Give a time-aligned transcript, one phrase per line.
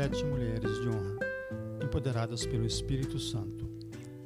[0.00, 1.18] Sete mulheres de honra,
[1.82, 3.68] empoderadas pelo Espírito Santo.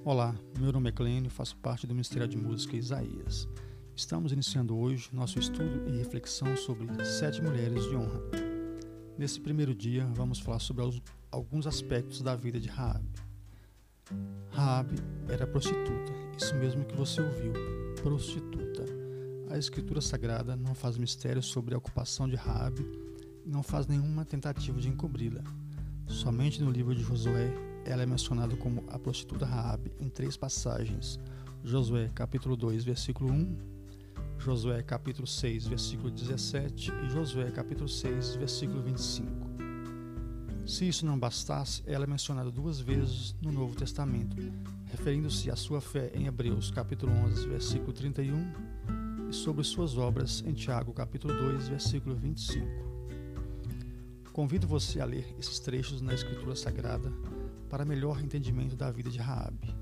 [0.05, 3.49] Olá, meu nome é Clênio, faço parte do Ministério de Música Isaías.
[3.97, 8.21] Estamos iniciando hoje nosso estudo e reflexão sobre sete mulheres de honra.
[9.17, 10.85] Nesse primeiro dia, vamos falar sobre
[11.31, 13.09] alguns aspectos da vida de Raabe.
[14.51, 14.97] Raabe
[15.27, 17.55] era prostituta, isso mesmo que você ouviu,
[18.03, 18.85] prostituta.
[19.49, 22.87] A Escritura Sagrada não faz mistério sobre a ocupação de Raabe
[23.45, 25.43] não faz nenhuma tentativa de encobri-la.
[26.07, 27.53] Somente no livro de Josué
[27.85, 31.19] ela é mencionada como a prostituta Raabe em três passagens.
[31.65, 33.59] Josué capítulo 2, versículo 1,
[34.39, 39.53] Josué capítulo 6, versículo 17 e Josué capítulo 6, versículo 25.
[40.67, 44.37] Se isso não bastasse, ela é mencionada duas vezes no Novo Testamento,
[44.87, 48.53] referindo-se à sua fé em Hebreus capítulo 11, versículo 31
[49.29, 52.92] e sobre suas obras em Tiago capítulo 2, versículo 25.
[54.33, 57.13] Convido você a ler esses trechos na Escritura Sagrada
[57.69, 59.77] para melhor entendimento da vida de Raabe.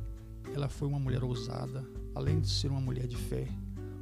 [0.53, 3.47] Ela foi uma mulher ousada, além de ser uma mulher de fé.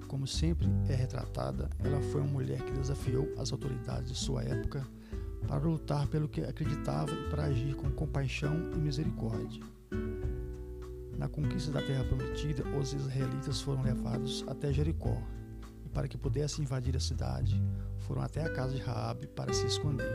[0.06, 4.88] Como sempre é retratada, ela foi uma mulher que desafiou as autoridades de sua época
[5.46, 9.62] para lutar pelo que acreditava e para agir com compaixão e misericórdia.
[11.19, 15.22] Na conquista da terra prometida, os israelitas foram levados até Jericó,
[15.89, 17.61] e para que pudessem invadir a cidade,
[18.00, 20.06] foram até a casa de Raabe para se esconder.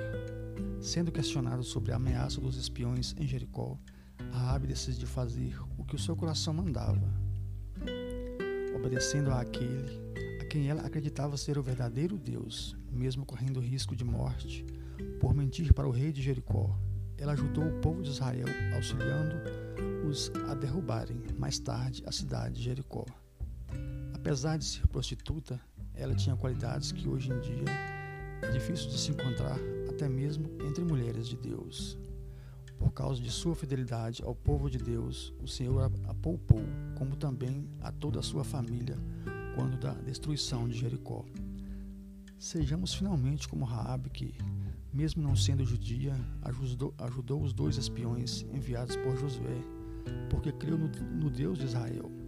[0.79, 3.77] Sendo questionado sobre a ameaça dos espiões em Jericó,
[4.31, 7.01] Raabe decidiu fazer o que o seu coração mandava,
[8.75, 10.03] obedecendo àquele
[10.39, 14.63] a quem ela acreditava ser o verdadeiro Deus, mesmo correndo risco de morte,
[15.19, 16.77] por mentir para o rei de Jericó.
[17.17, 23.05] Ela ajudou o povo de Israel, auxiliando-os a derrubarem mais tarde a cidade de Jericó.
[24.23, 25.59] Apesar de ser prostituta,
[25.93, 27.65] ela tinha qualidades que hoje em dia
[28.41, 31.97] é difícil de se encontrar até mesmo entre mulheres de Deus.
[32.79, 36.63] Por causa de sua fidelidade ao povo de Deus, o Senhor a poupou,
[36.95, 38.97] como também a toda a sua família,
[39.55, 41.25] quando da destruição de Jericó.
[42.39, 44.37] Sejamos finalmente como Raabe que,
[44.93, 49.61] mesmo não sendo judia, ajudou, ajudou os dois espiões enviados por Josué,
[50.29, 52.22] porque creu no, no Deus de Israel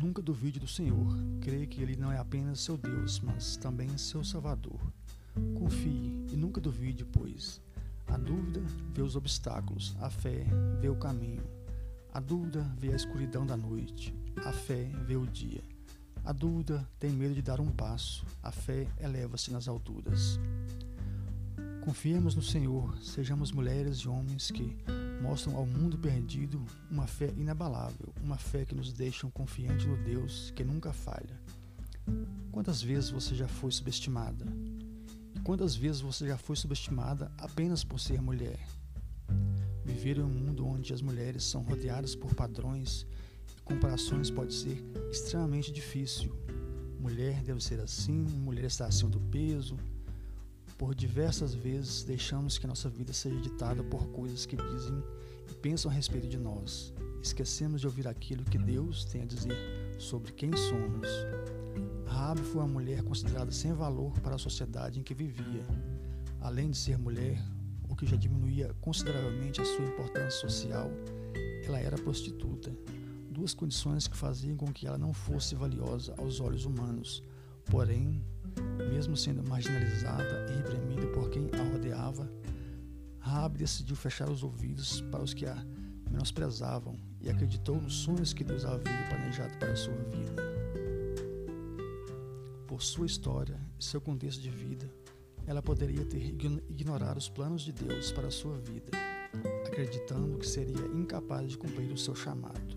[0.00, 1.16] Nunca duvide do Senhor.
[1.40, 4.80] Creia que Ele não é apenas seu Deus, mas também seu Salvador.
[5.54, 7.60] Confie e nunca duvide, pois
[8.12, 8.60] a dúvida
[8.92, 10.44] vê os obstáculos, a fé
[10.80, 11.42] vê o caminho.
[12.12, 14.14] A dúvida vê a escuridão da noite,
[14.44, 15.62] a fé vê o dia.
[16.22, 20.38] A dúvida tem medo de dar um passo, a fé eleva-se nas alturas.
[21.82, 24.76] Confiemos no Senhor, sejamos mulheres e homens que
[25.20, 30.52] mostram ao mundo perdido uma fé inabalável, uma fé que nos deixa confiante no Deus
[30.54, 31.40] que nunca falha.
[32.52, 34.46] Quantas vezes você já foi subestimada?
[35.34, 38.60] E quantas vezes você já foi subestimada apenas por ser mulher?
[39.84, 43.04] Viver em um mundo onde as mulheres são rodeadas por padrões
[43.58, 46.32] e comparações pode ser extremamente difícil.
[47.00, 49.76] Mulher deve ser assim, mulher está acima do peso,
[50.82, 55.00] por diversas vezes deixamos que nossa vida seja ditada por coisas que dizem
[55.48, 56.92] e pensam a respeito de nós.
[57.22, 59.56] Esquecemos de ouvir aquilo que Deus tem a dizer
[59.96, 61.06] sobre quem somos.
[62.04, 65.64] Rabi foi uma mulher considerada sem valor para a sociedade em que vivia.
[66.40, 67.40] Além de ser mulher,
[67.88, 70.90] o que já diminuía consideravelmente a sua importância social,
[71.64, 72.76] ela era prostituta.
[73.30, 77.22] Duas condições que faziam com que ela não fosse valiosa aos olhos humanos,
[77.70, 78.24] porém
[78.90, 82.30] mesmo sendo marginalizada e reprimida por quem a rodeava,
[83.18, 85.64] Rabi decidiu fechar os ouvidos para os que a
[86.10, 90.42] menosprezavam e acreditou nos sonhos que Deus havia planejado para a sua vida.
[92.66, 94.92] Por sua história e seu contexto de vida,
[95.46, 98.90] ela poderia ter ignorado os planos de Deus para a sua vida,
[99.66, 102.76] acreditando que seria incapaz de cumprir o seu chamado.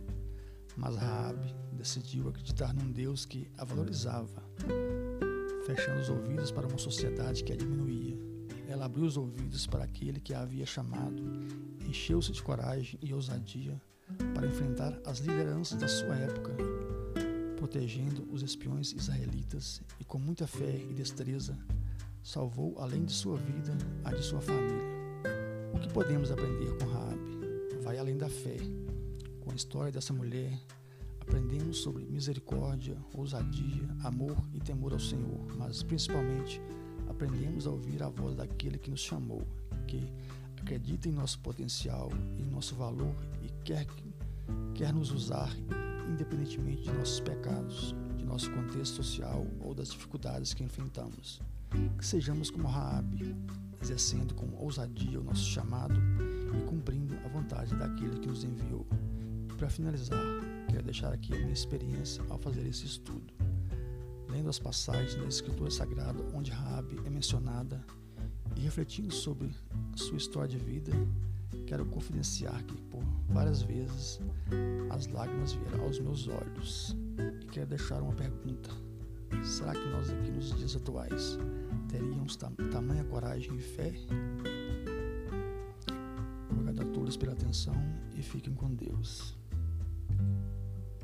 [0.78, 4.44] Mas Raabe decidiu acreditar num Deus que a valorizava
[5.66, 8.18] fechando os ouvidos para uma sociedade que a diminuía.
[8.68, 11.22] Ela abriu os ouvidos para aquele que a havia chamado,
[11.88, 13.80] encheu-se de coragem e ousadia
[14.34, 16.56] para enfrentar as lideranças da sua época,
[17.58, 21.58] protegendo os espiões israelitas e com muita fé e destreza
[22.22, 24.84] salvou além de sua vida a de sua família.
[25.74, 27.82] O que podemos aprender com Raabe?
[27.82, 28.58] Vai além da fé.
[29.42, 30.60] Com a história dessa mulher,
[31.28, 36.62] Aprendemos sobre misericórdia, ousadia, amor e temor ao Senhor, mas principalmente
[37.10, 39.42] aprendemos a ouvir a voz daquele que nos chamou,
[39.88, 40.08] que
[40.62, 43.88] acredita em nosso potencial, em nosso valor e quer,
[44.76, 45.52] quer nos usar
[46.08, 51.42] independentemente de nossos pecados, de nosso contexto social ou das dificuldades que enfrentamos.
[51.98, 53.36] Que sejamos como Raabe,
[53.82, 56.00] exercendo com ousadia o nosso chamado
[56.56, 58.86] e cumprindo a vontade daquele que nos enviou.
[59.50, 60.24] E para finalizar,
[60.76, 63.34] quero deixar aqui a minha experiência ao fazer esse estudo.
[64.30, 67.82] Lendo as passagens da Escritura Sagrada onde Rabi é mencionada
[68.58, 69.50] e refletindo sobre
[69.96, 70.92] sua história de vida,
[71.66, 74.20] quero confidenciar que por várias vezes
[74.90, 76.94] as lágrimas vieram aos meus olhos
[77.42, 78.70] e quero deixar uma pergunta.
[79.46, 81.38] Será que nós aqui nos dias atuais
[81.88, 83.94] teríamos tam tamanha coragem e fé?
[86.52, 87.76] Obrigado a todos pela atenção
[88.14, 89.38] e fiquem com Deus.